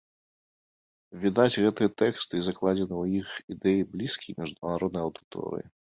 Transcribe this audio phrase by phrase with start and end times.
[1.25, 5.65] Відаць, гэтыя тэксты і закладзеныя ў іх ідэі блізкія міжнароднай аўдыторыі.